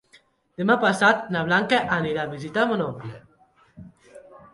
[0.59, 3.85] Demà passat na Blanca anirà a visitar mon oncle.